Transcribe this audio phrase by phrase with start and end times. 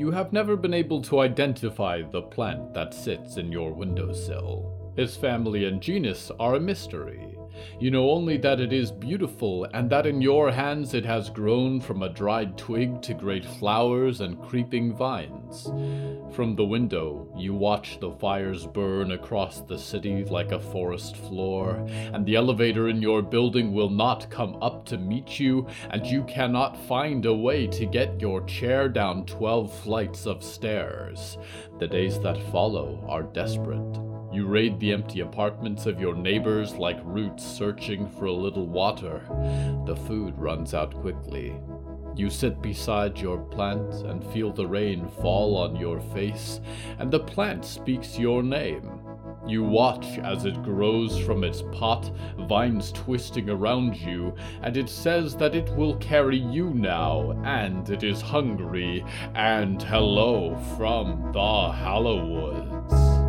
[0.00, 4.94] You have never been able to identify the plant that sits in your windowsill.
[4.96, 7.29] Its family and genus are a mystery.
[7.78, 11.80] You know only that it is beautiful and that in your hands it has grown
[11.80, 15.64] from a dried twig to great flowers and creeping vines.
[16.34, 21.84] From the window, you watch the fires burn across the city like a forest floor,
[22.12, 26.22] and the elevator in your building will not come up to meet you, and you
[26.24, 31.38] cannot find a way to get your chair down 12 flights of stairs.
[31.78, 34.19] The days that follow are desperate.
[34.32, 39.22] You raid the empty apartments of your neighbors like roots searching for a little water.
[39.86, 41.56] The food runs out quickly.
[42.14, 46.60] You sit beside your plant and feel the rain fall on your face,
[46.98, 49.00] and the plant speaks your name.
[49.46, 52.12] You watch as it grows from its pot,
[52.46, 58.04] vines twisting around you, and it says that it will carry you now, and it
[58.04, 63.19] is hungry, and hello from the Hallowoods.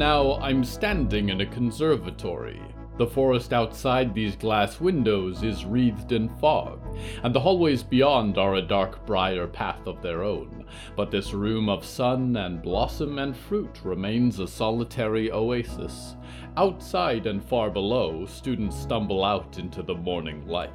[0.00, 2.62] Now, I'm standing in a conservatory.
[2.96, 6.80] The forest outside these glass windows is wreathed in fog,
[7.22, 10.64] and the hallways beyond are a dark briar path of their own.
[10.96, 16.16] But this room of sun and blossom and fruit remains a solitary oasis.
[16.56, 20.70] Outside and far below, students stumble out into the morning light.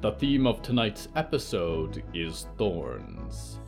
[0.00, 3.60] The theme of tonight's episode is thorns.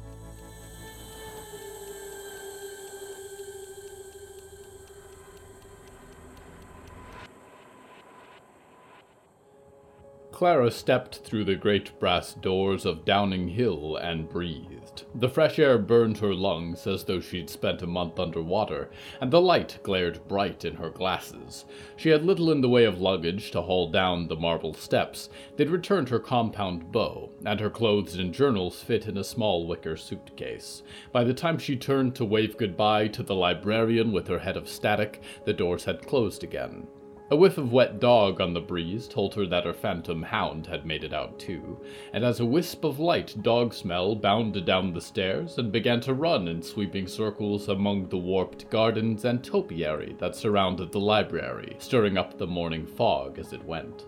[10.37, 15.05] Clara stepped through the great brass doors of Downing Hill and breathed.
[15.15, 18.91] The fresh air burned her lungs as though she'd spent a month underwater,
[19.23, 21.65] and the light glared bright in her glasses.
[21.97, 25.31] She had little in the way of luggage to haul down the marble steps.
[25.57, 29.97] They'd returned her compound bow, and her clothes and journals fit in a small wicker
[29.97, 30.83] suitcase.
[31.13, 34.69] By the time she turned to wave goodbye to the librarian with her head of
[34.69, 36.89] static, the doors had closed again.
[37.29, 40.87] A whiff of wet dog on the breeze told her that her phantom hound had
[40.87, 41.77] made it out too,
[42.13, 46.15] and as a wisp of light dog smell bounded down the stairs and began to
[46.15, 52.17] run in sweeping circles among the warped gardens and topiary that surrounded the library, stirring
[52.17, 54.07] up the morning fog as it went.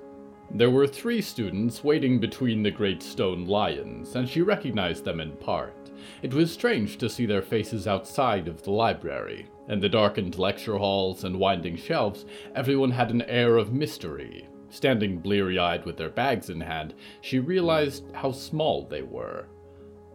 [0.53, 5.33] There were three students waiting between the great stone lions, and she recognized them in
[5.33, 5.91] part.
[6.23, 9.49] It was strange to see their faces outside of the library.
[9.69, 12.25] In the darkened lecture halls and winding shelves,
[12.55, 14.49] everyone had an air of mystery.
[14.71, 19.47] Standing bleary eyed with their bags in hand, she realized how small they were.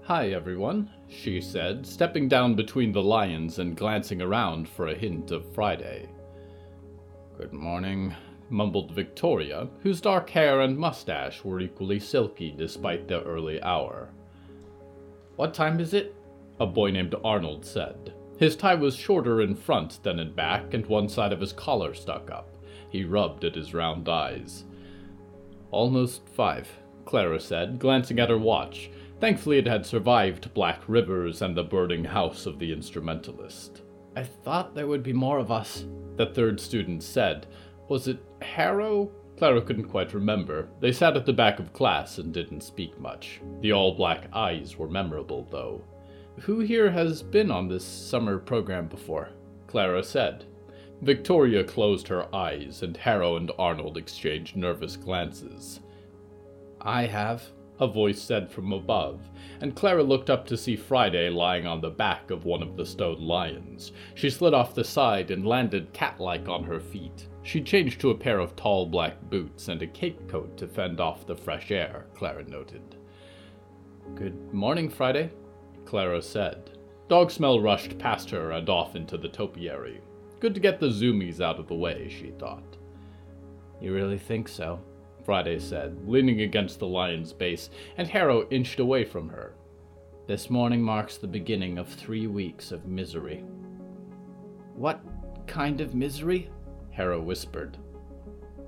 [0.05, 5.29] Hi, everyone, she said, stepping down between the lions and glancing around for a hint
[5.31, 6.09] of Friday.
[7.37, 8.13] Good morning,
[8.49, 14.09] mumbled Victoria, whose dark hair and mustache were equally silky despite the early hour.
[15.35, 16.15] What time is it?
[16.59, 18.13] A boy named Arnold said.
[18.37, 21.93] His tie was shorter in front than in back, and one side of his collar
[21.93, 22.57] stuck up.
[22.89, 24.65] He rubbed at his round eyes.
[25.71, 26.69] Almost five,
[27.05, 28.89] Clara said, glancing at her watch.
[29.19, 33.81] Thankfully, it had survived Black Rivers and the burning house of the instrumentalist.
[34.15, 35.85] I thought there would be more of us,
[36.17, 37.47] the third student said.
[37.89, 39.11] Was it Harrow?
[39.37, 40.69] Clara couldn't quite remember.
[40.79, 43.41] They sat at the back of class and didn't speak much.
[43.61, 45.83] The all black eyes were memorable, though.
[46.41, 49.29] Who here has been on this summer program before?
[49.67, 50.45] Clara said.
[51.01, 55.79] Victoria closed her eyes, and Harrow and Arnold exchanged nervous glances.
[56.81, 57.43] I have,
[57.79, 59.21] a voice said from above,
[59.61, 62.85] and Clara looked up to see Friday lying on the back of one of the
[62.85, 63.91] stone lions.
[64.15, 67.27] She slid off the side and landed cat-like on her feet.
[67.43, 70.99] She changed to a pair of tall black boots and a cape coat to fend
[70.99, 72.95] off the fresh air, Clara noted.
[74.15, 75.31] Good morning, Friday,
[75.93, 76.71] Clara said.
[77.07, 80.01] Dog smell rushed past her and off into the topiary.
[80.39, 82.77] Good to get the zoomies out of the way, she thought.
[83.79, 84.79] You really think so?
[85.23, 89.53] Friday said, leaning against the lion's base, and Harrow inched away from her.
[90.25, 93.43] This morning marks the beginning of three weeks of misery.
[94.73, 94.99] What
[95.45, 96.49] kind of misery?
[96.89, 97.77] Harrow whispered.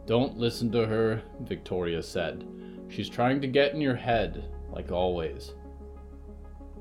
[0.05, 2.47] Don't listen to her, Victoria said.
[2.87, 5.55] She's trying to get in your head, like always.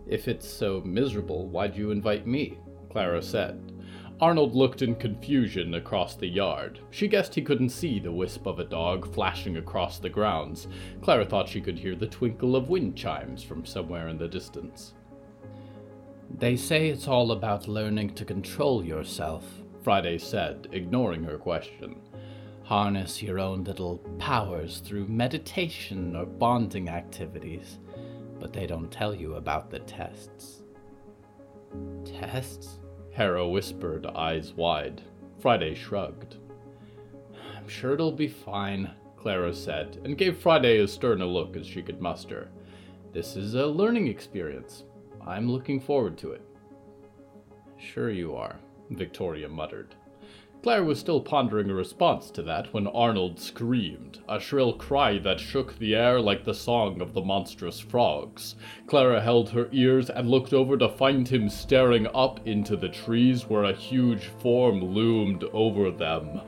[0.06, 2.59] If it's so miserable, why'd you invite me?
[2.91, 3.73] Clara said.
[4.21, 6.79] Arnold looked in confusion across the yard.
[6.91, 10.69] She guessed he couldn't see the wisp of a dog flashing across the grounds.
[11.03, 14.95] Clara thought she could hear the twinkle of wind chimes from somewhere in the distance.
[16.39, 19.45] They say it's all about learning to control yourself,
[19.83, 21.97] Friday said, ignoring her question.
[22.62, 27.79] Harness your own little powers through meditation or bonding activities,
[28.41, 30.63] but they don't tell you about the tests.
[32.05, 32.79] Tests?
[33.13, 35.03] Harrow whispered, eyes wide.
[35.39, 36.37] Friday shrugged.
[37.57, 41.67] I'm sure it'll be fine, Clara said, and gave Friday as stern a look as
[41.67, 42.51] she could muster.
[43.13, 44.85] This is a learning experience.
[45.25, 46.43] I'm looking forward to it.
[47.79, 48.57] Sure you are,
[48.91, 49.95] Victoria muttered.
[50.65, 55.39] Claire was still pondering a response to that when Arnold screamed, a shrill cry that
[55.39, 58.57] shook the air like the song of the monstrous frogs.
[58.87, 63.43] Clara held her ears and looked over to find him staring up into the trees
[63.47, 66.41] where a huge form loomed over them.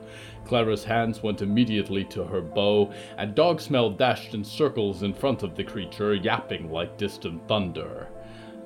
[0.45, 5.55] Clara's hands went immediately to her bow, and Dogsmell dashed in circles in front of
[5.55, 8.07] the creature, yapping like distant thunder.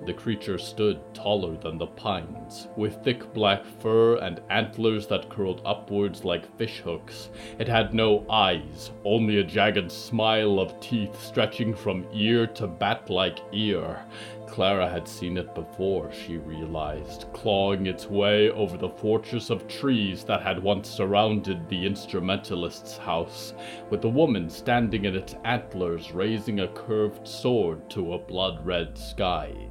[0.03, 5.61] The creature stood taller than the pines, with thick black fur and antlers that curled
[5.63, 7.29] upwards like fishhooks.
[7.59, 13.11] It had no eyes, only a jagged smile of teeth stretching from ear to bat
[13.11, 14.03] like ear.
[14.47, 20.23] Clara had seen it before, she realized, clawing its way over the fortress of trees
[20.25, 23.53] that had once surrounded the instrumentalist's house,
[23.89, 28.97] with the woman standing in its antlers raising a curved sword to a blood red
[28.97, 29.70] sky.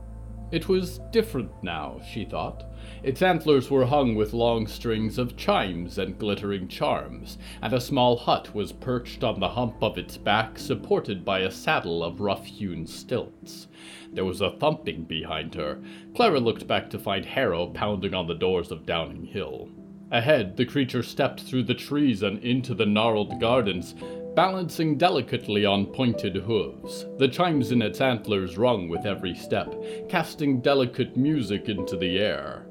[0.53, 2.65] It was different now, she thought.
[3.03, 8.17] Its antlers were hung with long strings of chimes and glittering charms, and a small
[8.17, 12.47] hut was perched on the hump of its back, supported by a saddle of rough
[12.47, 13.69] hewn stilts.
[14.13, 15.81] There was a thumping behind her.
[16.17, 19.69] Clara looked back to find Harrow pounding on the doors of Downing Hill.
[20.11, 23.95] Ahead, the creature stepped through the trees and into the gnarled gardens,
[24.35, 27.07] balancing delicately on pointed hooves.
[27.19, 29.75] The chimes in its antlers rung with every step,
[30.09, 32.67] casting delicate music into the air.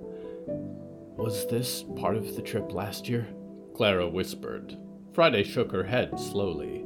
[1.18, 3.28] Was this part of the trip last year?
[3.76, 4.78] Clara whispered.
[5.14, 6.86] Friday shook her head slowly.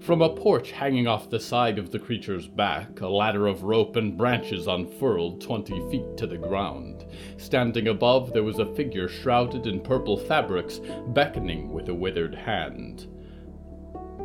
[0.00, 3.94] From a porch hanging off the side of the creature's back, a ladder of rope
[3.94, 7.06] and branches unfurled twenty feet to the ground.
[7.36, 13.06] Standing above, there was a figure shrouded in purple fabrics, beckoning with a withered hand.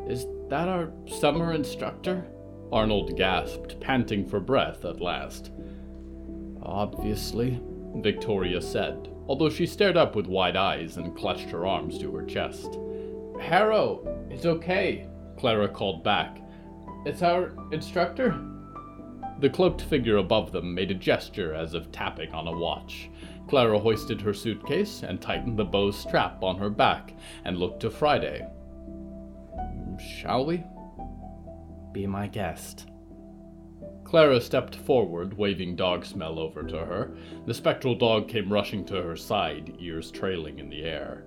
[0.09, 2.25] Is that our summer instructor?
[2.71, 5.51] Arnold gasped, panting for breath at last.
[6.61, 7.61] Obviously,
[7.95, 12.25] Victoria said, although she stared up with wide eyes and clutched her arms to her
[12.25, 12.77] chest.
[13.41, 15.07] Harrow, it's okay,
[15.37, 16.39] Clara called back.
[17.05, 18.39] It's our instructor?
[19.39, 23.09] The cloaked figure above them made a gesture as of tapping on a watch.
[23.47, 27.13] Clara hoisted her suitcase and tightened the bow strap on her back
[27.45, 28.47] and looked to Friday.
[29.99, 30.63] Shall we?
[31.91, 32.87] Be my guest.
[34.03, 37.17] Clara stepped forward, waving dog smell over to her.
[37.45, 41.25] The spectral dog came rushing to her side, ears trailing in the air.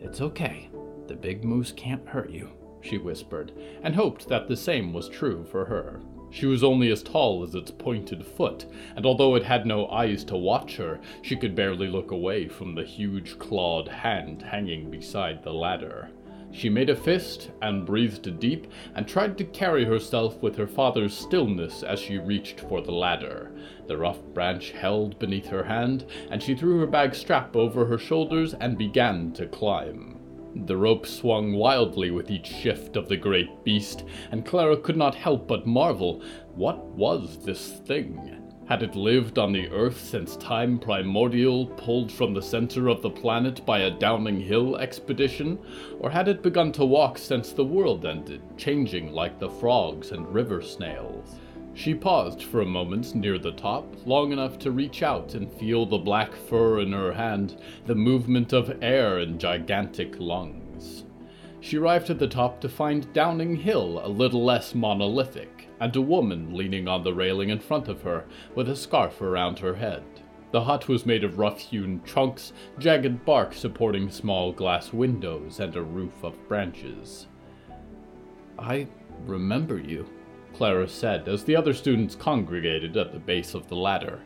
[0.00, 0.70] It's okay.
[1.08, 2.50] The big moose can't hurt you,
[2.80, 6.00] she whispered, and hoped that the same was true for her.
[6.30, 10.24] She was only as tall as its pointed foot, and although it had no eyes
[10.24, 15.42] to watch her, she could barely look away from the huge clawed hand hanging beside
[15.42, 16.10] the ladder.
[16.54, 21.12] She made a fist and breathed deep and tried to carry herself with her father's
[21.12, 23.50] stillness as she reached for the ladder.
[23.88, 27.98] The rough branch held beneath her hand, and she threw her bag strap over her
[27.98, 30.20] shoulders and began to climb.
[30.54, 35.16] The rope swung wildly with each shift of the great beast, and Clara could not
[35.16, 36.22] help but marvel
[36.54, 38.43] what was this thing?
[38.66, 43.10] Had it lived on the Earth since time primordial, pulled from the center of the
[43.10, 45.58] planet by a Downing Hill expedition?
[46.00, 50.26] Or had it begun to walk since the world ended, changing like the frogs and
[50.32, 51.36] river snails?
[51.74, 55.84] She paused for a moment near the top, long enough to reach out and feel
[55.84, 61.04] the black fur in her hand, the movement of air in gigantic lungs.
[61.60, 66.00] She arrived at the top to find Downing Hill a little less monolithic and a
[66.00, 70.02] woman leaning on the railing in front of her, with a scarf around her head.
[70.52, 75.74] The hut was made of rough hewn trunks, jagged bark supporting small glass windows, and
[75.74, 77.26] a roof of branches.
[78.58, 78.86] I
[79.26, 80.08] remember you,
[80.54, 84.20] Clara said as the other students congregated at the base of the ladder.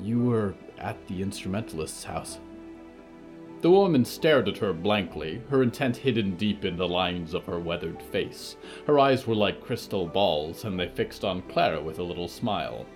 [0.00, 2.38] You were at the instrumentalist's house.
[3.66, 7.58] The woman stared at her blankly, her intent hidden deep in the lines of her
[7.58, 8.54] weathered face.
[8.86, 12.86] Her eyes were like crystal balls, and they fixed on Clara with a little smile.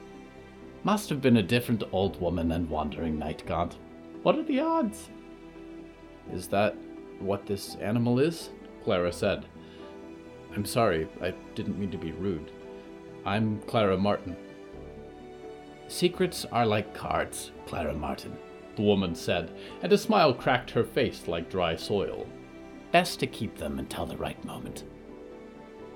[0.84, 3.78] Must have been a different old woman than Wandering Night Gaunt.
[4.22, 5.10] What are the odds?
[6.32, 6.76] Is that
[7.18, 8.50] what this animal is?
[8.84, 9.46] Clara said.
[10.54, 12.52] I'm sorry, I didn't mean to be rude.
[13.26, 14.36] I'm Clara Martin.
[15.88, 18.38] Secrets are like cards, Clara Martin,
[18.76, 22.26] the woman said, and a smile cracked her face like dry soil.
[22.92, 24.84] Best to keep them until the right moment.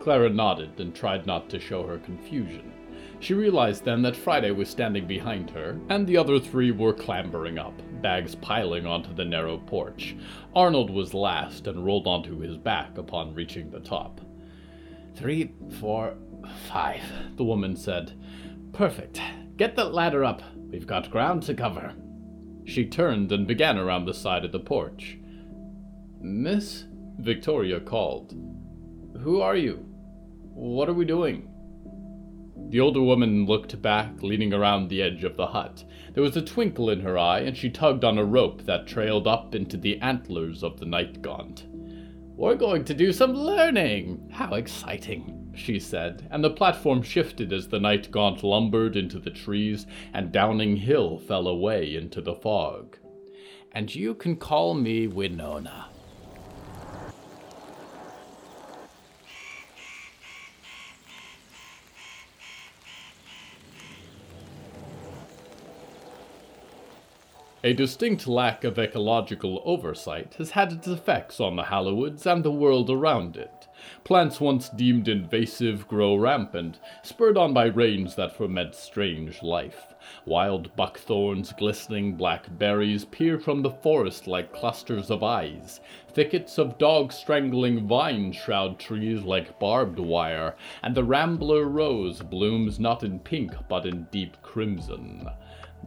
[0.00, 2.72] Clara nodded and tried not to show her confusion.
[3.20, 7.58] She realized then that Friday was standing behind her, and the other three were clambering
[7.58, 10.14] up, bags piling onto the narrow porch.
[10.54, 14.20] Arnold was last and rolled onto his back upon reaching the top.
[15.16, 16.16] Three, four,
[16.68, 17.02] five,
[17.36, 18.12] the woman said.
[18.72, 19.20] Perfect.
[19.56, 20.42] Get that ladder up.
[20.70, 21.94] We've got ground to cover.
[22.64, 25.18] She turned and began around the side of the porch.
[26.20, 26.84] Miss?
[27.18, 28.34] Victoria called.
[29.20, 29.84] Who are you?
[30.54, 31.48] What are we doing?
[32.70, 35.84] The older woman looked back, leaning around the edge of the hut.
[36.12, 39.26] There was a twinkle in her eye, and she tugged on a rope that trailed
[39.26, 41.66] up into the antlers of the night gaunt.
[42.36, 44.28] We're going to do some learning!
[44.32, 45.43] How exciting!
[45.56, 50.32] She said, and the platform shifted as the night gaunt lumbered into the trees, and
[50.32, 52.98] Downing Hill fell away into the fog.
[53.72, 55.86] And you can call me Winona.
[67.66, 72.50] A distinct lack of ecological oversight has had its effects on the Hallowoods and the
[72.50, 73.68] world around it.
[74.04, 79.94] Plants once deemed invasive grow rampant, spurred on by rains that ferment strange life.
[80.26, 85.80] Wild buckthorns, glistening black berries peer from the forest like clusters of eyes.
[86.12, 92.78] Thickets of dog strangling vines shroud trees like barbed wire, and the rambler rose blooms
[92.78, 95.30] not in pink but in deep crimson.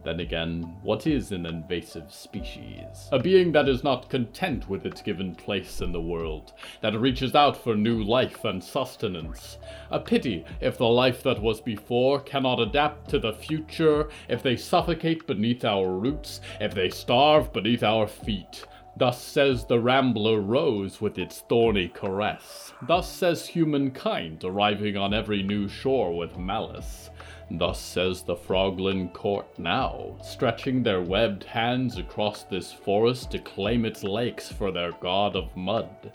[0.04, 3.08] Then again, what is an invasive species?
[3.12, 7.34] A being that is not content with its given place in the world, that reaches
[7.34, 9.58] out for new life and sustenance.
[9.90, 14.56] A pity if the life that was before cannot adapt to the future, if they
[14.56, 18.64] suffocate beneath our roots, if they starve beneath our feet.
[18.98, 22.72] Thus says the rambler rose with its thorny caress.
[22.82, 27.08] Thus says humankind, arriving on every new shore with malice.
[27.48, 33.84] Thus says the Froglin court now, stretching their webbed hands across this forest to claim
[33.84, 36.12] its lakes for their god of mud.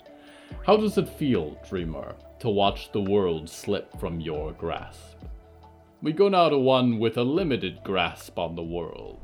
[0.66, 5.16] How does it feel, dreamer, to watch the world slip from your grasp?
[6.02, 9.23] We go now to one with a limited grasp on the world.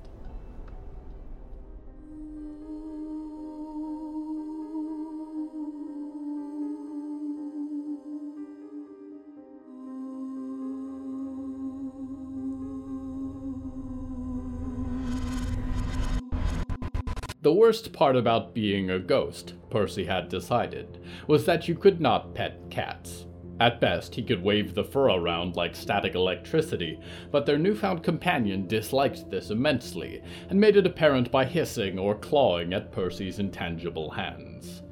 [17.42, 22.34] The worst part about being a ghost, Percy had decided, was that you could not
[22.34, 23.24] pet cats.
[23.58, 28.66] At best, he could wave the fur around like static electricity, but their newfound companion
[28.66, 34.82] disliked this immensely, and made it apparent by hissing or clawing at Percy's intangible hands.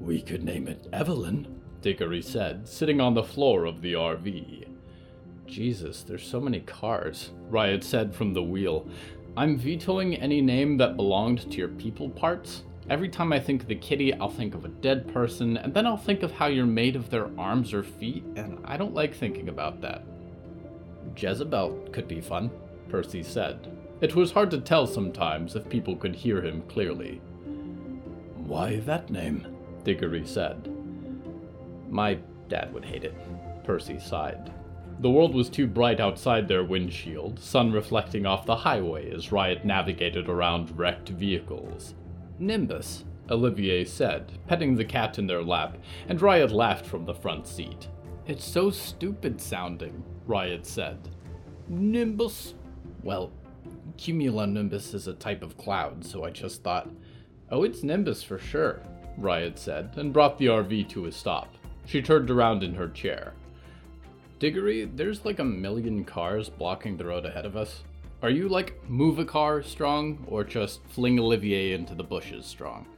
[0.00, 4.66] We could name it Evelyn, Diggory said, sitting on the floor of the RV.
[5.46, 8.88] Jesus, there's so many cars, Riot said from the wheel.
[9.34, 12.64] I'm vetoing any name that belonged to your people parts.
[12.90, 15.86] Every time I think of the kitty, I'll think of a dead person, and then
[15.86, 19.14] I'll think of how you're made of their arms or feet, and I don't like
[19.14, 20.04] thinking about that.
[21.16, 22.50] Jezebel could be fun,
[22.90, 23.74] Percy said.
[24.02, 27.22] It was hard to tell sometimes if people could hear him clearly.
[28.36, 29.46] Why that name?
[29.82, 30.70] Diggory said.
[31.88, 32.18] My
[32.50, 33.16] dad would hate it,
[33.64, 34.52] Percy sighed.
[35.02, 39.64] The world was too bright outside their windshield, sun reflecting off the highway as Riot
[39.64, 41.94] navigated around wrecked vehicles.
[42.38, 45.76] Nimbus, Olivier said, petting the cat in their lap,
[46.08, 47.88] and Riot laughed from the front seat.
[48.28, 51.08] It's so stupid sounding, Riot said.
[51.68, 52.54] Nimbus?
[53.02, 53.32] Well,
[53.98, 56.88] cumulonimbus is a type of cloud, so I just thought,
[57.50, 58.80] oh, it's Nimbus for sure,
[59.18, 61.56] Riot said, and brought the RV to a stop.
[61.86, 63.34] She turned around in her chair.
[64.42, 67.84] Diggory, there's like a million cars blocking the road ahead of us.
[68.22, 72.88] Are you like move a car strong, or just fling Olivier into the bushes strong?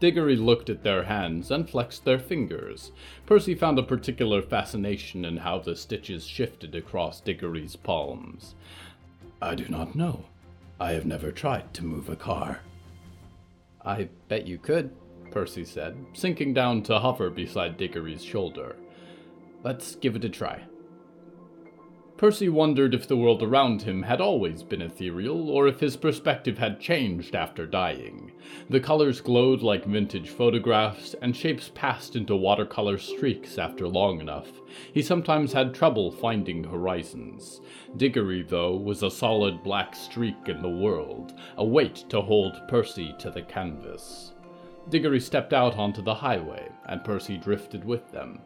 [0.00, 2.90] Diggory looked at their hands and flexed their fingers.
[3.26, 8.54] Percy found a particular fascination in how the stitches shifted across Diggory's palms.
[9.42, 10.24] I do not know.
[10.80, 12.60] I have never tried to move a car.
[13.84, 14.96] I bet you could,
[15.32, 18.74] Percy said, sinking down to hover beside Diggory's shoulder.
[19.62, 20.62] Let's give it a try.
[22.20, 26.58] Percy wondered if the world around him had always been ethereal, or if his perspective
[26.58, 28.32] had changed after dying.
[28.68, 34.48] The colors glowed like vintage photographs, and shapes passed into watercolor streaks after long enough.
[34.92, 37.62] He sometimes had trouble finding horizons.
[37.96, 43.14] Diggory, though, was a solid black streak in the world, a weight to hold Percy
[43.18, 44.34] to the canvas.
[44.90, 48.40] Diggory stepped out onto the highway, and Percy drifted with them.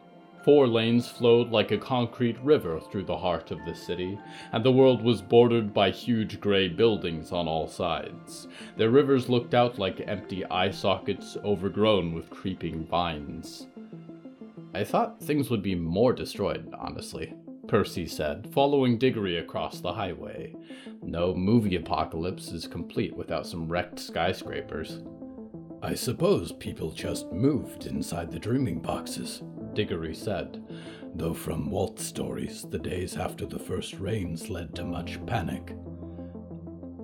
[0.45, 4.19] Four lanes flowed like a concrete river through the heart of the city,
[4.51, 8.47] and the world was bordered by huge gray buildings on all sides.
[8.77, 13.65] Their rivers looked out like empty eye sockets overgrown with creeping vines.
[14.75, 17.33] I thought things would be more destroyed, honestly,
[17.67, 20.53] Percy said, following Diggory across the highway.
[21.01, 25.01] No movie apocalypse is complete without some wrecked skyscrapers.
[25.81, 29.41] I suppose people just moved inside the dreaming boxes,
[29.75, 30.63] Diggory said,
[31.13, 35.75] though from Walt's stories, the days after the first rains led to much panic.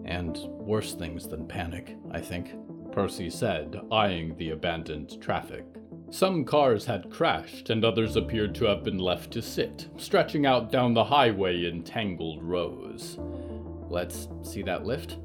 [0.06, 2.56] And worse things than panic, I think,
[2.94, 5.66] Percy said, eyeing the abandoned traffic.
[6.12, 10.72] Some cars had crashed, and others appeared to have been left to sit, stretching out
[10.72, 13.18] down the highway in tangled rows.
[13.90, 15.18] Let's see that lift?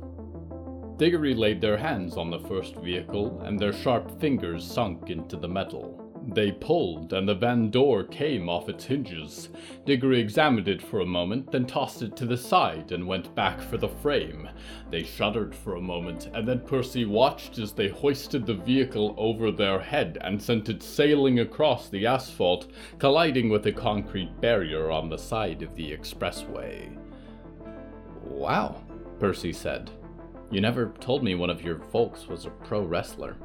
[0.96, 5.48] Diggory laid their hands on the first vehicle, and their sharp fingers sunk into the
[5.48, 6.05] metal.
[6.28, 9.48] They pulled, and the van door came off its hinges.
[9.84, 13.60] Diggory examined it for a moment, then tossed it to the side and went back
[13.60, 14.48] for the frame.
[14.90, 19.52] They shuddered for a moment, and then Percy watched as they hoisted the vehicle over
[19.52, 22.66] their head and sent it sailing across the asphalt,
[22.98, 26.98] colliding with a concrete barrier on the side of the expressway.
[28.24, 28.82] Wow,
[29.20, 29.92] Percy said.
[30.50, 33.36] You never told me one of your folks was a pro wrestler.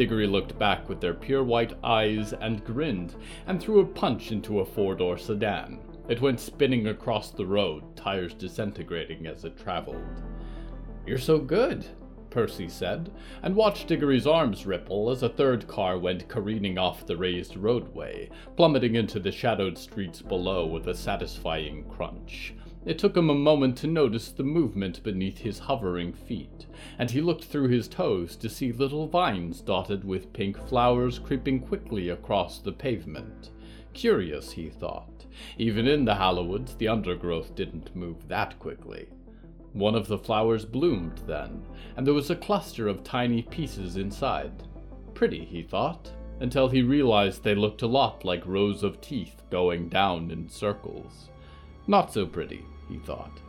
[0.00, 3.16] Diggory looked back with their pure white eyes and grinned,
[3.46, 5.78] and threw a punch into a four door sedan.
[6.08, 10.22] It went spinning across the road, tires disintegrating as it traveled.
[11.06, 11.84] You're so good,
[12.30, 17.18] Percy said, and watched Diggory's arms ripple as a third car went careening off the
[17.18, 22.54] raised roadway, plummeting into the shadowed streets below with a satisfying crunch.
[22.86, 26.66] It took him a moment to notice the movement beneath his hovering feet,
[26.98, 31.60] and he looked through his toes to see little vines dotted with pink flowers creeping
[31.60, 33.50] quickly across the pavement.
[33.92, 35.26] Curious, he thought.
[35.58, 39.08] Even in the Hallowoods, the undergrowth didn't move that quickly.
[39.74, 41.62] One of the flowers bloomed then,
[41.96, 44.62] and there was a cluster of tiny pieces inside.
[45.12, 49.88] Pretty, he thought, until he realized they looked a lot like rows of teeth going
[49.88, 51.29] down in circles.
[51.90, 53.40] Not so pretty, he thought.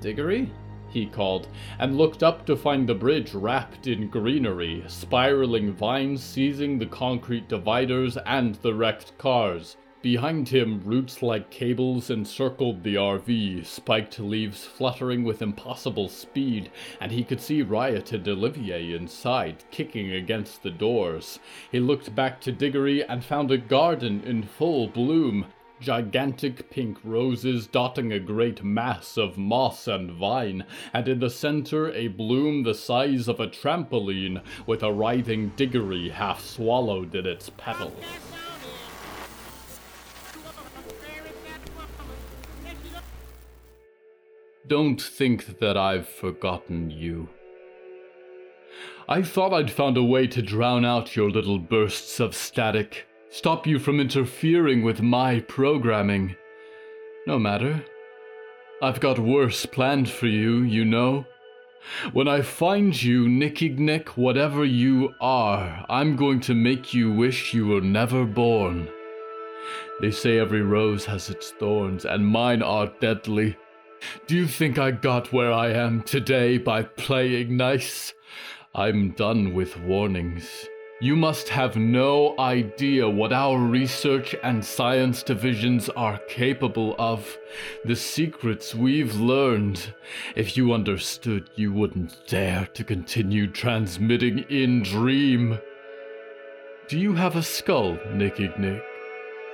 [0.00, 0.50] Diggory?
[0.88, 1.46] he called,
[1.78, 7.48] and looked up to find the bridge wrapped in greenery, spiraling vines seizing the concrete
[7.48, 9.76] dividers and the wrecked cars.
[10.02, 17.12] Behind him, roots like cables encircled the RV, spiked leaves fluttering with impossible speed, and
[17.12, 21.38] he could see Riot and Olivier inside, kicking against the doors.
[21.70, 25.46] He looked back to Diggory and found a garden in full bloom,
[25.80, 31.90] gigantic pink roses dotting a great mass of moss and vine, and in the center
[31.92, 37.50] a bloom the size of a trampoline with a writhing diggory half swallowed in its
[37.50, 38.04] petals.
[44.66, 47.28] Don't think that I've forgotten you.
[49.08, 53.66] I thought I'd found a way to drown out your little bursts of static stop
[53.66, 56.36] you from interfering with my programming.
[57.26, 57.84] No matter.
[58.82, 61.26] I've got worse planned for you, you know.
[62.12, 67.54] When I find you, Nicky Nickignick, whatever you are, I'm going to make you wish
[67.54, 68.88] you were never born.
[70.00, 73.56] They say every rose has its thorns, and mine are deadly.
[74.26, 78.14] Do you think I got where I am today by playing nice?
[78.74, 80.68] I'm done with warnings.
[81.02, 87.38] You must have no idea what our research and science divisions are capable of.
[87.86, 89.94] The secrets we've learned.
[90.36, 95.58] If you understood, you wouldn't dare to continue transmitting in Dream.
[96.86, 98.82] Do you have a skull, Nicky Nick?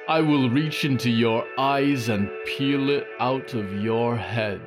[0.09, 4.61] I will reach into your eyes and peel it out of your head.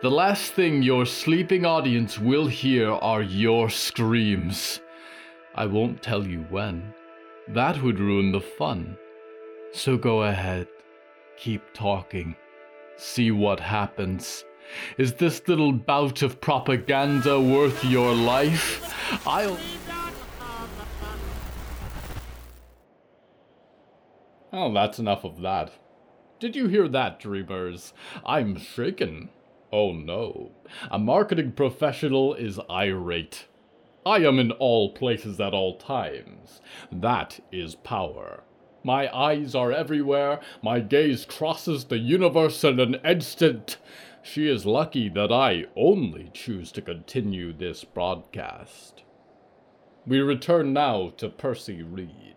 [0.00, 4.80] The last thing your sleeping audience will hear are your screams.
[5.58, 6.94] I won't tell you when.
[7.48, 8.96] That would ruin the fun.
[9.72, 10.68] So go ahead.
[11.36, 12.36] Keep talking.
[12.96, 14.44] See what happens.
[14.98, 18.94] Is this little bout of propaganda worth your life?
[19.26, 19.58] I'll.
[24.52, 25.72] Oh, that's enough of that.
[26.38, 27.92] Did you hear that, dreamers?
[28.24, 29.30] I'm shaken.
[29.72, 30.52] Oh no,
[30.88, 33.46] a marketing professional is irate.
[34.08, 36.62] I am in all places at all times.
[36.90, 38.42] That is power.
[38.82, 43.76] My eyes are everywhere, my gaze crosses the universe in an instant.
[44.22, 49.02] She is lucky that I only choose to continue this broadcast.
[50.06, 52.36] We return now to Percy Reed.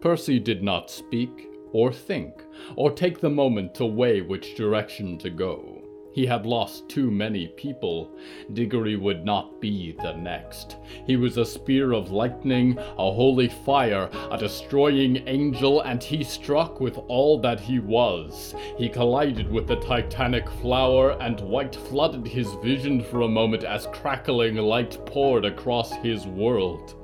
[0.00, 2.42] Percy did not speak, or think,
[2.74, 5.77] or take the moment to weigh which direction to go.
[6.18, 8.10] He had lost too many people.
[8.52, 10.74] Diggory would not be the next.
[11.06, 16.80] He was a spear of lightning, a holy fire, a destroying angel, and he struck
[16.80, 18.52] with all that he was.
[18.76, 23.86] He collided with the titanic flower, and white flooded his vision for a moment as
[23.92, 26.96] crackling light poured across his world.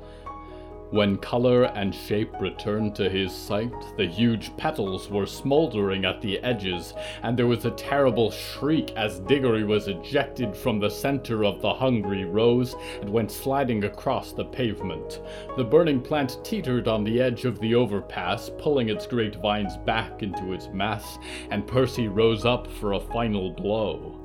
[0.95, 6.39] When color and shape returned to his sight, the huge petals were smoldering at the
[6.39, 11.61] edges, and there was a terrible shriek as Diggory was ejected from the center of
[11.61, 15.21] the hungry rose and went sliding across the pavement.
[15.57, 20.23] The burning plant teetered on the edge of the overpass, pulling its great vines back
[20.23, 21.19] into its mass,
[21.51, 24.21] and Percy rose up for a final blow.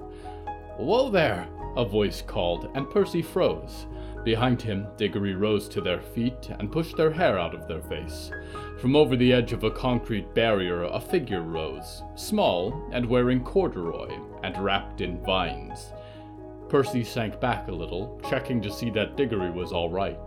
[0.77, 1.47] Whoa there!
[1.75, 3.87] a voice called, and Percy froze.
[4.23, 8.31] Behind him, Diggory rose to their feet and pushed their hair out of their face.
[8.79, 14.09] From over the edge of a concrete barrier, a figure rose, small and wearing corduroy
[14.43, 15.93] and wrapped in vines.
[16.69, 20.19] Percy sank back a little, checking to see that Diggory was all right.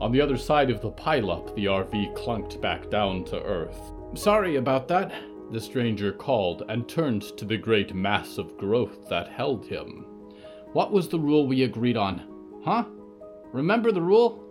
[0.00, 3.92] On the other side of the pileup, the RV clunked back down to earth.
[4.14, 5.12] Sorry about that,
[5.50, 10.04] the stranger called and turned to the great mass of growth that held him.
[10.72, 12.22] What was the rule we agreed on?
[12.64, 12.84] Huh?
[13.52, 14.44] Remember the rule?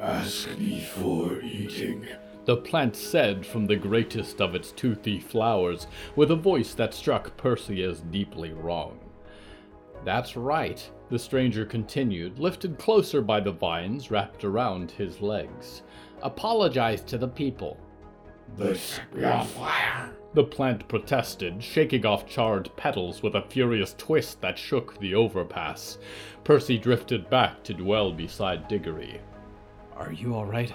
[0.00, 2.06] Ask before eating.
[2.44, 7.36] The plant said from the greatest of its toothy flowers, with a voice that struck
[7.36, 8.98] Percy as deeply wrong.
[10.04, 15.82] That's right, the stranger continued, lifted closer by the vines wrapped around his legs.
[16.22, 17.78] Apologize to the people.
[18.60, 20.16] On fire.
[20.34, 25.98] The plant protested, shaking off charred petals with a furious twist that shook the overpass.
[26.42, 29.20] Percy drifted back to dwell beside Diggory.
[29.94, 30.72] Are you all right?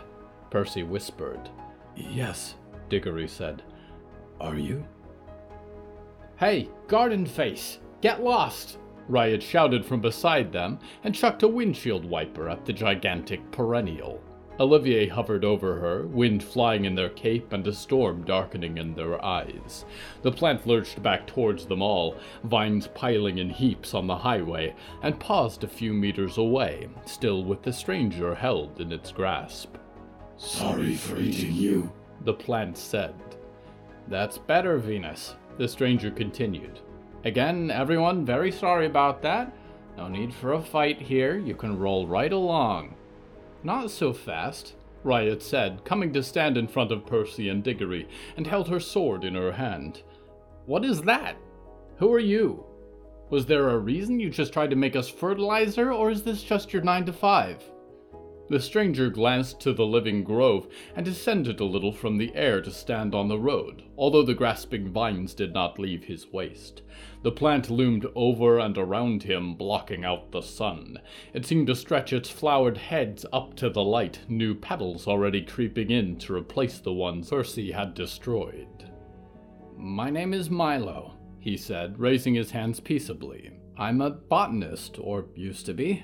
[0.52, 1.50] Percy whispered.
[1.96, 2.56] Yes,
[2.90, 3.64] Diggory said.
[4.40, 4.86] Are you?
[6.38, 7.80] Hey, Garden Face!
[8.02, 8.78] Get lost!
[9.10, 14.22] Riot shouted from beside them and chucked a windshield wiper at the gigantic perennial.
[14.60, 19.24] Olivier hovered over her, wind flying in their cape and a storm darkening in their
[19.24, 19.86] eyes.
[20.24, 25.20] The plant lurched back towards them all, vines piling in heaps on the highway, and
[25.20, 29.76] paused a few meters away, still with the stranger held in its grasp.
[30.38, 31.92] Sorry for eating you,
[32.22, 33.14] the plant said.
[34.08, 36.80] That's better, Venus, the stranger continued.
[37.26, 39.54] Again, everyone, very sorry about that.
[39.98, 41.38] No need for a fight here.
[41.38, 42.97] You can roll right along.
[43.64, 48.46] Not so fast, Riot said, coming to stand in front of Percy and Diggory, and
[48.46, 50.04] held her sword in her hand.
[50.66, 51.38] What is that?
[51.98, 52.64] Who are you?
[53.30, 56.72] Was there a reason you just tried to make us fertilizer, or is this just
[56.72, 57.64] your nine to five?
[58.50, 62.72] The stranger glanced to the living grove and descended a little from the air to
[62.72, 66.82] stand on the road, although the grasping vines did not leave his waist.
[67.24, 71.00] The plant loomed over and around him, blocking out the sun.
[71.34, 75.92] It seemed to stretch its flowered heads up to the light, new petals already creeping
[75.92, 78.90] in to replace the ones Percy had destroyed.
[79.76, 83.52] My name is Milo, he said, raising his hands peaceably.
[83.78, 86.04] I'm a botanist, or used to be.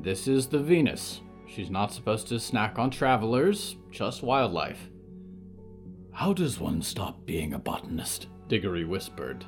[0.00, 1.20] This is the Venus.
[1.54, 4.88] She's not supposed to snack on travelers, just wildlife.
[6.10, 8.28] How does one stop being a botanist?
[8.48, 9.44] Diggory whispered.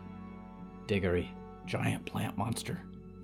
[0.87, 1.31] Diggory,
[1.65, 2.83] giant plant monster.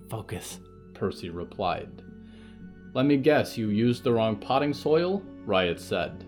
[0.09, 0.61] Focus,
[0.95, 2.03] Percy replied.
[2.95, 5.23] Let me guess, you used the wrong potting soil?
[5.45, 6.25] Riot said.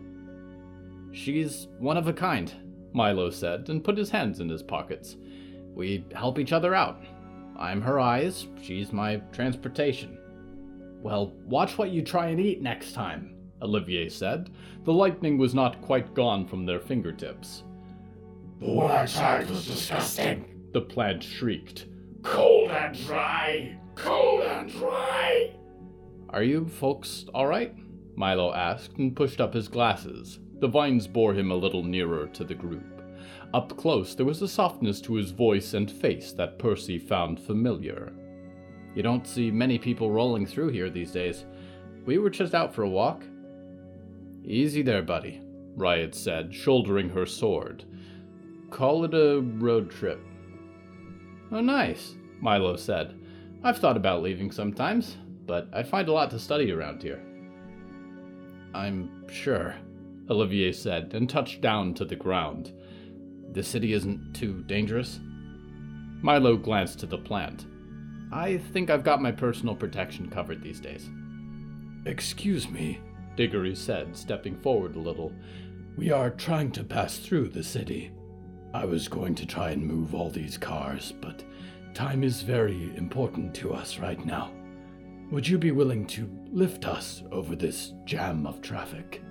[1.13, 2.53] She's one of a kind,
[2.93, 5.17] Milo said, and put his hands in his pockets.
[5.75, 7.03] We help each other out.
[7.59, 10.19] I'm her eyes, she's my transportation.
[11.03, 14.51] Well, watch what you try and eat next time, Olivier said.
[14.85, 17.65] The lightning was not quite gone from their fingertips.
[18.61, 21.87] The one I tried was disgusting, the plant shrieked.
[22.23, 23.77] Cold and dry!
[23.97, 25.57] Cold and dry!
[26.29, 27.75] Are you folks all right?
[28.15, 30.39] Milo asked and pushed up his glasses.
[30.61, 33.03] The vines bore him a little nearer to the group.
[33.53, 38.13] Up close, there was a softness to his voice and face that Percy found familiar.
[38.95, 41.45] You don't see many people rolling through here these days.
[42.05, 43.23] We were just out for a walk.
[44.45, 45.41] Easy there, buddy.
[45.77, 47.85] Riot said, shouldering her sword.
[48.71, 50.21] Call it a road trip.
[51.51, 53.19] Oh, nice, Milo said.
[53.65, 57.23] I've thought about leaving sometimes, but I find a lot to study around here.
[58.75, 59.75] I'm sure,
[60.29, 62.73] Olivier said, and touched down to the ground.
[63.53, 65.21] The city isn't too dangerous?
[66.23, 67.67] Milo glanced to the plant.
[68.33, 71.11] I think I've got my personal protection covered these days.
[72.07, 72.99] Excuse me,
[73.37, 75.33] Diggory said, stepping forward a little.
[75.99, 78.11] We are trying to pass through the city.
[78.73, 81.45] I was going to try and move all these cars, but
[81.93, 84.51] time is very important to us right now.
[85.31, 89.23] Would you be willing to lift us over this jam of traffic?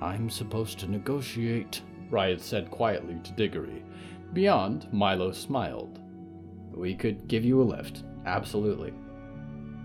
[0.00, 3.84] I'm supposed to negotiate, Riot said quietly to Diggory.
[4.32, 6.00] Beyond, Milo smiled.
[6.72, 8.92] We could give you a lift, absolutely.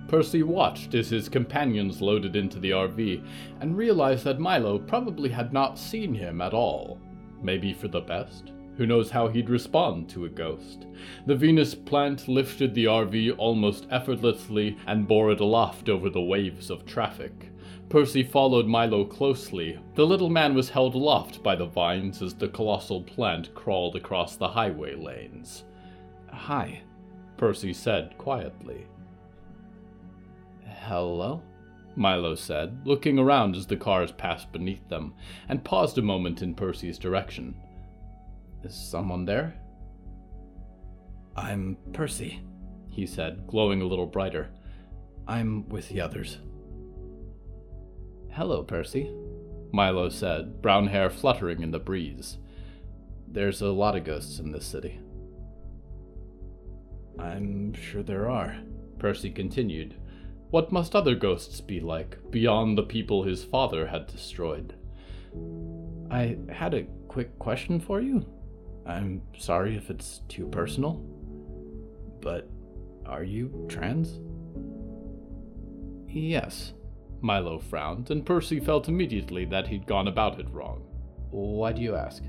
[0.08, 3.25] Percy watched as his companions loaded into the RV
[3.62, 6.99] and realized that Milo probably had not seen him at all.
[7.41, 8.51] Maybe for the best?
[8.77, 10.88] Who knows how he'd respond to a ghost?
[11.25, 16.69] The Venus plant lifted the RV almost effortlessly and bore it aloft over the waves
[16.69, 17.49] of traffic.
[17.89, 19.79] Percy followed Milo closely.
[19.93, 24.36] The little man was held aloft by the vines as the colossal plant crawled across
[24.36, 25.65] the highway lanes.
[26.32, 26.82] Hi,
[27.43, 28.88] Percy said quietly.
[30.65, 31.43] Hello?
[31.93, 35.13] Milo said, looking around as the cars passed beneath them,
[35.49, 37.53] and paused a moment in Percy's direction.
[38.63, 39.56] Is someone there?
[41.36, 42.41] I'm Percy,
[42.89, 44.49] he said, glowing a little brighter.
[45.27, 46.38] I'm with the others.
[48.32, 49.13] Hello, Percy,
[49.73, 52.38] Milo said, brown hair fluttering in the breeze.
[53.27, 55.01] There's a lot of ghosts in this city.
[57.19, 58.58] I'm sure there are,
[58.99, 59.95] Percy continued.
[60.49, 64.76] What must other ghosts be like, beyond the people his father had destroyed?
[66.12, 68.26] I had a quick question for you.
[68.86, 71.04] I'm sorry if it's too personal,
[72.21, 72.49] but
[73.06, 74.19] are you trans?
[76.08, 76.73] Yes.
[77.21, 80.84] Milo frowned, and Percy felt immediately that he'd gone about it wrong.
[81.32, 82.21] Why do you ask?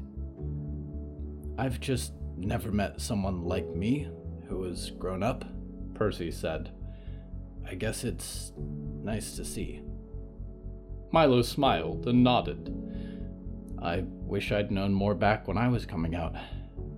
[1.58, 4.08] I've just never met someone like me
[4.48, 5.44] who has grown up,
[5.94, 6.70] Percy said.
[7.66, 8.52] I guess it's
[9.02, 9.82] nice to see.
[11.12, 12.72] Milo smiled and nodded.
[13.80, 16.34] I wish I'd known more back when I was coming out.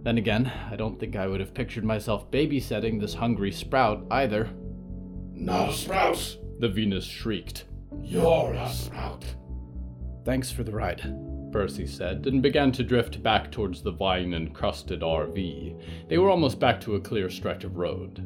[0.02, 4.48] Then again, I don't think I would have pictured myself babysitting this hungry sprout either.
[5.32, 6.36] Not a sprout!
[6.60, 7.64] The Venus shrieked.
[8.02, 9.24] You're a sprout.
[10.24, 11.02] Thanks for the ride,
[11.52, 15.80] Percy said, and began to drift back towards the vine encrusted RV.
[16.08, 18.22] They were almost back to a clear stretch of road.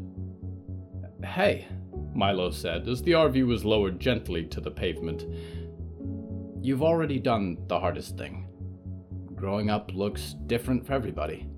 [1.25, 1.69] Hey,
[2.15, 5.27] Milo said as the RV was lowered gently to the pavement.
[6.63, 8.51] You've already done the hardest thing
[9.41, 11.49] growing up looks different for everybody.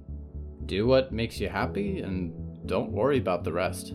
[0.67, 2.33] Do what makes you happy and
[2.67, 3.95] don't worry about the rest.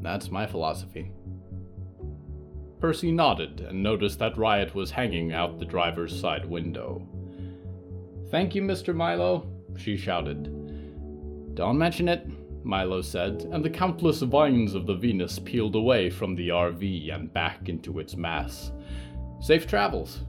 [0.00, 1.12] That's my philosophy.
[2.82, 7.06] Percy nodded and noticed that Riot was hanging out the driver's side window.
[8.28, 8.92] Thank you, Mr.
[8.92, 11.54] Milo, she shouted.
[11.54, 12.26] Don't mention it,
[12.64, 17.32] Milo said, and the countless vines of the Venus peeled away from the RV and
[17.32, 18.72] back into its mass.
[19.40, 20.22] Safe travels,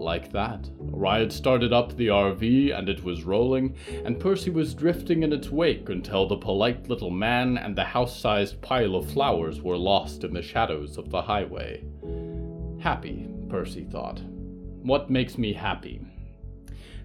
[0.00, 5.22] like that, Riot started up the RV and it was rolling, and Percy was drifting
[5.22, 9.60] in its wake until the polite little man and the house sized pile of flowers
[9.60, 11.84] were lost in the shadows of the highway.
[12.80, 14.20] Happy, Percy thought.
[14.82, 16.00] What makes me happy?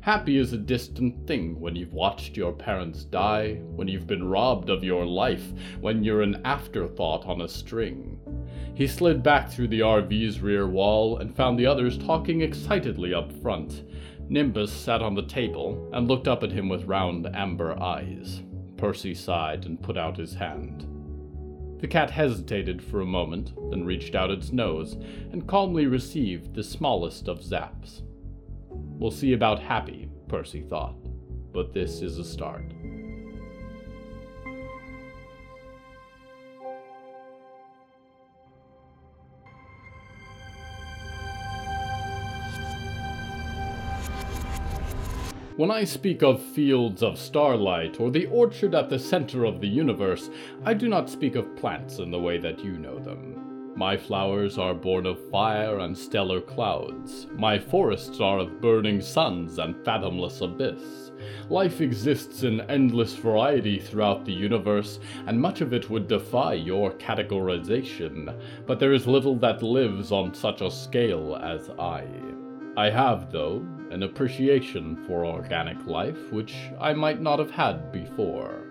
[0.05, 4.69] Happy is a distant thing when you've watched your parents die, when you've been robbed
[4.69, 8.19] of your life, when you're an afterthought on a string.
[8.75, 13.31] He slid back through the RV's rear wall and found the others talking excitedly up
[13.41, 13.83] front.
[14.27, 18.43] Nimbus sat on the table and looked up at him with round amber eyes.
[18.75, 20.85] Percy sighed and put out his hand.
[21.79, 24.97] The cat hesitated for a moment, then reached out its nose
[25.31, 28.01] and calmly received the smallest of zaps.
[28.69, 30.97] We'll see about Happy, Percy thought,
[31.53, 32.74] but this is a start.
[45.57, 49.67] When I speak of fields of starlight or the orchard at the center of the
[49.69, 50.29] universe,
[50.65, 53.73] I do not speak of plants in the way that you know them.
[53.73, 57.27] My flowers are born of fire and stellar clouds.
[57.37, 61.13] My forests are of burning suns and fathomless abyss.
[61.49, 66.91] Life exists in endless variety throughout the universe, and much of it would defy your
[66.95, 68.37] categorization,
[68.67, 72.05] but there is little that lives on such a scale as I.
[72.75, 78.63] I have, though, an appreciation for organic life which I might not have had before.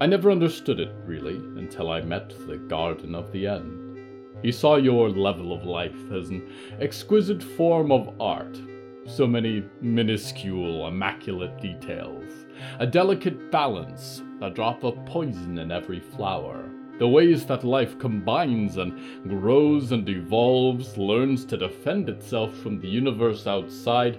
[0.00, 3.98] I never understood it, really, until I met the Garden of the End.
[4.42, 8.58] He saw your level of life as an exquisite form of art.
[9.06, 12.46] So many minuscule, immaculate details,
[12.78, 16.70] a delicate balance, a drop of poison in every flower.
[16.98, 22.88] The ways that life combines and grows and evolves, learns to defend itself from the
[22.88, 24.18] universe outside,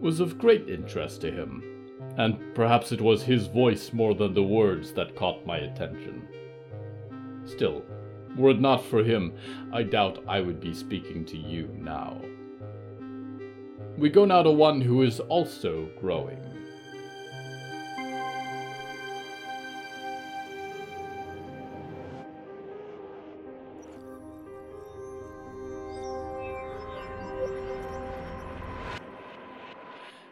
[0.00, 1.62] was of great interest to him.
[2.16, 6.26] And perhaps it was his voice more than the words that caught my attention.
[7.44, 7.82] Still,
[8.36, 9.34] were it not for him,
[9.72, 12.20] I doubt I would be speaking to you now.
[13.96, 16.45] We go now to one who is also growing.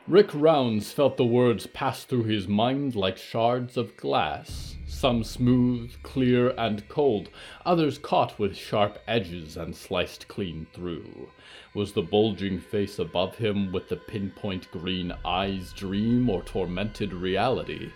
[0.07, 5.95] Rick Rounds felt the words pass through his mind like shards of glass, some smooth,
[6.03, 7.31] clear, and cold,
[7.64, 11.31] others caught with sharp edges and sliced clean through.
[11.73, 17.90] Was the bulging face above him with the pinpoint green eyes dream or tormented reality?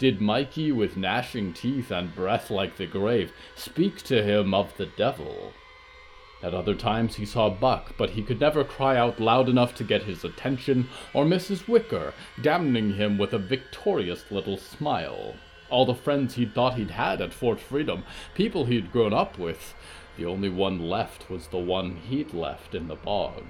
[0.00, 4.86] Did Mikey, with gnashing teeth and breath like the grave, speak to him of the
[4.86, 5.52] devil?
[6.42, 9.84] At other times he saw Buck, but he could never cry out loud enough to
[9.84, 11.68] get his attention, or Mrs.
[11.68, 15.36] Wicker, damning him with a victorious little smile.
[15.70, 18.02] All the friends he'd thought he'd had at Fort Freedom,
[18.34, 19.74] people he'd grown up with,
[20.16, 23.44] the only one left was the one he'd left in the bog.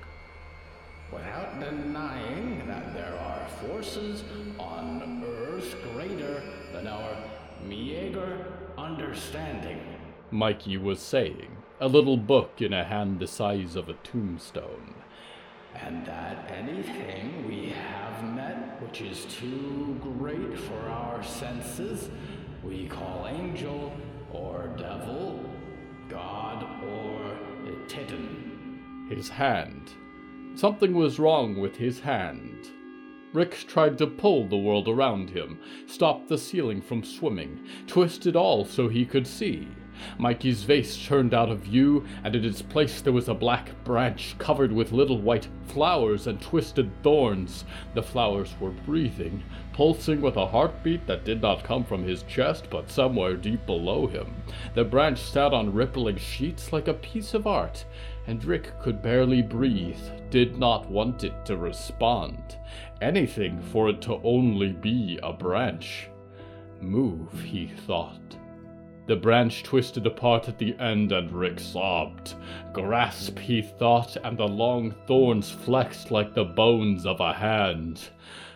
[1.10, 4.22] Without denying that there are forces
[4.58, 7.16] on Earth greater than our
[7.66, 9.80] meager understanding,
[10.30, 14.94] Mikey was saying a little book in a hand the size of a tombstone.
[15.74, 22.08] And that anything we have met which is too great for our senses,
[22.62, 23.92] we call angel
[24.32, 25.44] or devil,
[26.08, 27.36] god or
[27.88, 29.08] titan.
[29.10, 29.90] His hand.
[30.54, 32.70] Something was wrong with his hand.
[33.32, 38.36] Rick tried to pull the world around him, stop the ceiling from swimming, twist it
[38.36, 39.66] all so he could see.
[40.18, 44.34] Mikey's vase turned out of view, and in its place there was a black branch
[44.38, 47.64] covered with little white flowers and twisted thorns.
[47.94, 52.68] The flowers were breathing, pulsing with a heartbeat that did not come from his chest
[52.70, 54.34] but somewhere deep below him.
[54.74, 57.84] The branch sat on rippling sheets like a piece of art,
[58.26, 62.56] and Rick could barely breathe, did not want it to respond.
[63.00, 66.08] Anything for it to only be a branch.
[66.80, 68.36] Move, he thought.
[69.06, 72.34] The branch twisted apart at the end, and Rick sobbed.
[72.72, 78.00] Grasp, he thought, and the long thorns flexed like the bones of a hand.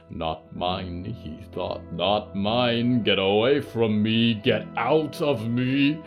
[0.09, 3.03] Not mine, he thought, not mine.
[3.03, 6.01] Get away from me, get out of me.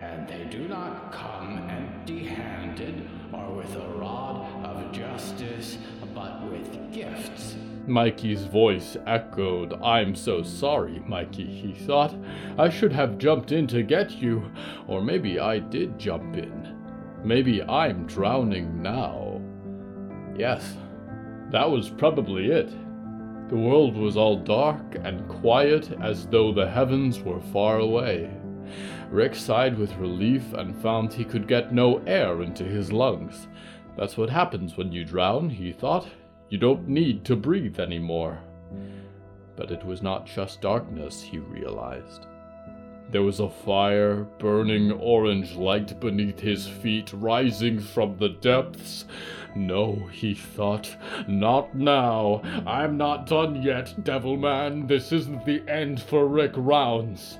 [0.00, 5.78] And they do not come empty handed or with a rod of justice,
[6.12, 7.54] but with gifts
[7.86, 9.74] Mikey's voice echoed.
[9.82, 12.14] I'm so sorry, Mikey, he thought.
[12.58, 14.50] I should have jumped in to get you.
[14.86, 16.76] Or maybe I did jump in.
[17.24, 19.40] Maybe I'm drowning now.
[20.36, 20.76] Yes,
[21.50, 22.70] that was probably it.
[23.48, 28.30] The world was all dark and quiet as though the heavens were far away.
[29.10, 33.48] Rick sighed with relief and found he could get no air into his lungs.
[33.96, 36.08] That's what happens when you drown, he thought.
[36.52, 38.38] You don't need to breathe anymore.
[39.56, 42.26] But it was not just darkness, he realized.
[43.10, 49.06] There was a fire, burning orange light beneath his feet, rising from the depths.
[49.56, 50.94] No, he thought,
[51.26, 52.42] not now.
[52.66, 54.86] I'm not done yet, Devilman.
[54.88, 57.38] This isn't the end for Rick Rounds.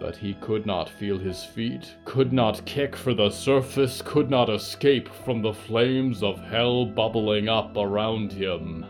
[0.00, 4.50] But he could not feel his feet, could not kick for the surface, could not
[4.50, 8.84] escape from the flames of hell bubbling up around him.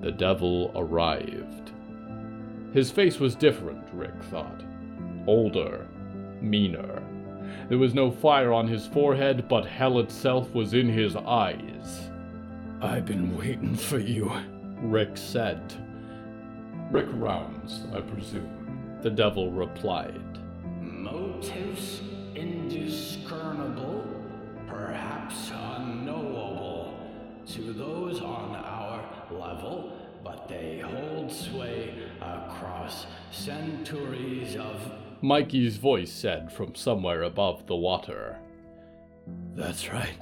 [0.00, 1.72] The devil arrived.
[2.72, 4.62] His face was different, Rick thought.
[5.26, 5.86] Older,
[6.40, 7.02] meaner.
[7.68, 12.10] There was no fire on his forehead, but hell itself was in his eyes.
[12.80, 14.30] I've been waiting for you,
[14.80, 15.74] Rick said.
[16.90, 18.57] Rick Rounds, I presume
[19.02, 20.38] the devil replied.
[20.80, 22.00] Motives
[22.34, 24.04] indiscernible,
[24.66, 26.94] perhaps unknowable
[27.46, 29.92] to those on our level,
[30.22, 34.92] but they hold sway across centuries of.
[35.22, 38.38] Mikey's voice said from somewhere above the water.
[39.54, 40.18] That's right,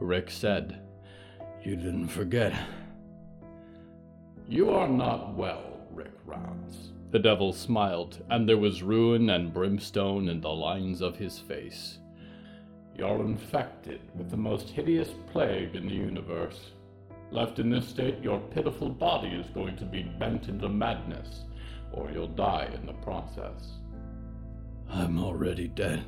[0.00, 0.80] Rick said.
[1.62, 2.54] You didn't forget.
[4.48, 6.90] You are not well, Rick Rounds.
[7.14, 12.00] The devil smiled, and there was ruin and brimstone in the lines of his face.
[12.96, 16.72] You're infected with the most hideous plague in the universe.
[17.30, 21.44] Left in this state, your pitiful body is going to be bent into madness,
[21.92, 23.74] or you'll die in the process.
[24.90, 26.02] I'm already dead,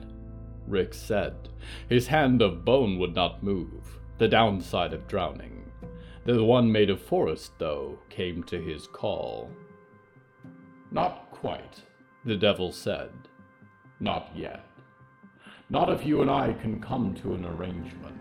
[0.66, 1.36] Rick said.
[1.88, 5.70] His hand of bone would not move, the downside of drowning.
[6.24, 9.48] The one made of forest, though, came to his call.
[10.90, 11.82] Not quite,
[12.24, 13.10] the devil said.
[14.00, 14.64] Not yet.
[15.68, 18.16] Not if you and I can come to an arrangement.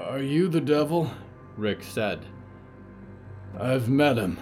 [0.00, 1.10] Are you the devil?
[1.56, 2.24] Rick said.
[3.58, 4.38] I've met him.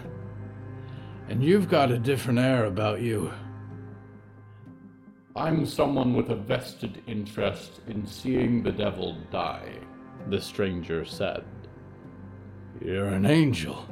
[1.28, 3.32] And you've got a different air about you.
[5.34, 9.78] I'm someone with a vested interest in seeing the devil die,
[10.28, 11.44] the stranger said.
[12.84, 13.86] You're an angel,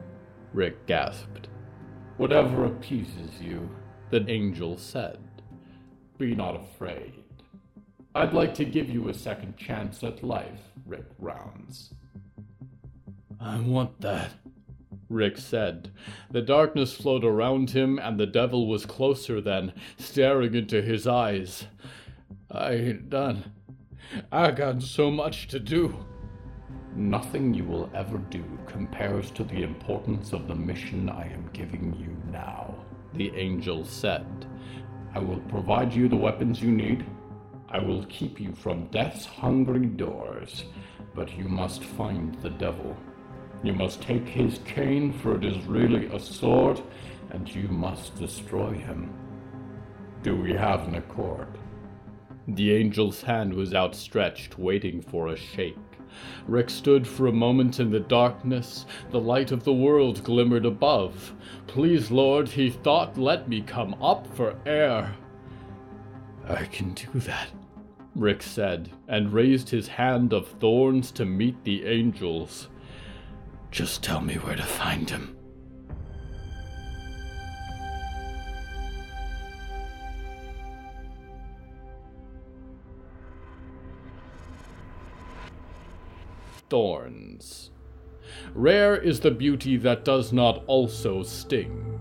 [0.53, 1.49] Rick gasped.
[2.21, 3.71] Whatever appeases you,
[4.11, 5.21] the angel said.
[6.19, 7.15] Be not afraid.
[8.15, 11.95] I'd like to give you a second chance at life, Rick Rounds.
[13.41, 14.33] I want that,
[15.09, 15.93] Rick said.
[16.31, 21.69] The darkness flowed around him, and the devil was closer then, staring into his eyes.
[22.51, 23.55] I ain't done.
[24.31, 26.05] I got so much to do.
[27.01, 31.95] Nothing you will ever do compares to the importance of the mission I am giving
[31.99, 32.75] you now,
[33.15, 34.27] the angel said.
[35.15, 37.07] I will provide you the weapons you need.
[37.71, 40.65] I will keep you from death's hungry doors,
[41.15, 42.95] but you must find the devil.
[43.63, 46.83] You must take his chain, for it is really a sword,
[47.31, 49.11] and you must destroy him.
[50.23, 51.49] Do we have an accord?
[52.47, 55.79] The angel's hand was outstretched, waiting for a shake.
[56.47, 58.87] Rick stood for a moment in the darkness.
[59.11, 61.35] The light of the world glimmered above.
[61.67, 65.15] Please, Lord, he thought, let me come up for air.
[66.49, 67.49] I can do that,
[68.15, 72.69] Rick said, and raised his hand of thorns to meet the angel's.
[73.71, 75.37] Just tell me where to find him.
[86.71, 87.71] Thorns.
[88.55, 92.01] Rare is the beauty that does not also sting.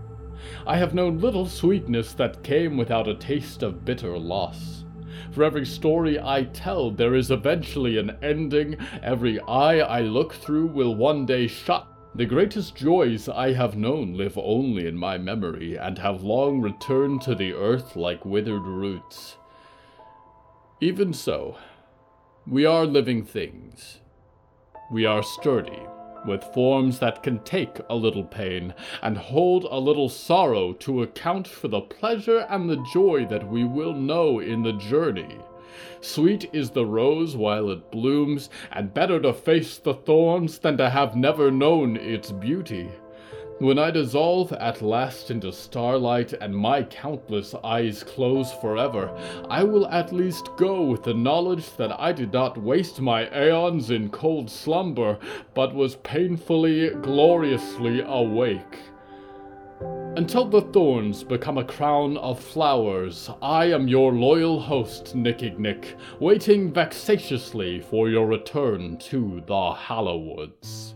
[0.66, 4.86] I have known little sweetness that came without a taste of bitter loss.
[5.32, 8.78] For every story I tell, there is eventually an ending.
[9.02, 11.88] Every eye I look through will one day shut.
[12.16, 17.22] The greatest joys I have known live only in my memory, and have long returned
[17.24, 19.38] to the earth like withered roots.
[20.82, 21.58] Even so,
[22.48, 24.00] we are living things
[24.90, 25.84] we are sturdy,
[26.26, 31.48] with forms that can take a little pain and hold a little sorrow to account
[31.48, 35.38] for the pleasure and the joy that we will know in the journey.
[36.02, 40.90] Sweet is the rose while it blooms, and better to face the thorns than to
[40.90, 42.90] have never known its beauty.
[43.60, 49.12] When I dissolve at last into starlight and my countless eyes close forever,
[49.50, 53.92] I will at least go with the knowledge that I did not waste my aeons
[53.92, 55.20] in cold slumber,
[55.56, 58.80] but was painfully, gloriously awake.
[60.16, 66.72] Until the thorns become a crown of flowers, I am your loyal host, Nickignick, waiting
[66.72, 70.96] vexatiously for your return to the Hallowoods.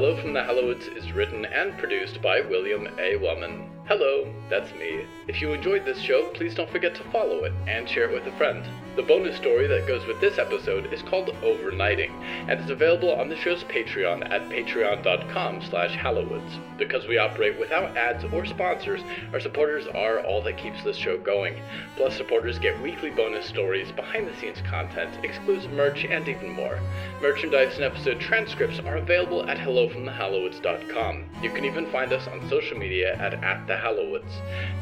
[0.00, 3.16] Hello from the Hallowoods is written and produced by William A.
[3.16, 3.69] Wellman.
[3.90, 5.04] Hello, that's me.
[5.26, 8.32] If you enjoyed this show, please don't forget to follow it and share it with
[8.32, 8.64] a friend.
[8.94, 12.10] The bonus story that goes with this episode is called Overnighting,
[12.48, 16.58] and is available on the show's Patreon at patreon.com slash hallowoods.
[16.78, 19.00] Because we operate without ads or sponsors,
[19.32, 21.60] our supporters are all that keeps this show going.
[21.96, 26.78] Plus, supporters get weekly bonus stories, behind-the-scenes content, exclusive merch, and even more.
[27.22, 31.24] Merchandise and episode transcripts are available at hellofromthehallowoods.com.
[31.42, 34.32] You can even find us on social media at, at the Hallowoods.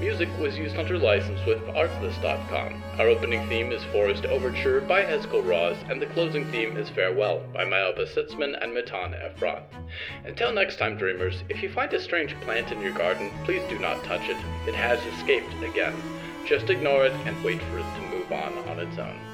[0.00, 2.82] Music was used under license with Artlist.com.
[2.98, 7.42] Our opening theme is Forest Overture by Eskel Ross, and the closing theme is Farewell
[7.54, 9.62] by Myalba Sitzman and Matan Efrat.
[10.24, 13.78] Until next time, dreamers, if you find a strange plant in your garden, please do
[13.78, 14.36] not touch it.
[14.66, 15.94] It has escaped again.
[16.46, 19.27] Just ignore it and wait for it to move on on its own.